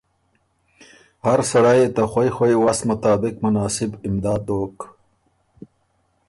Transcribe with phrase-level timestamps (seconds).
[1.25, 4.75] هر سړئ يې ته خوئ خوئ وست مطابق مناسب امداد دوک۔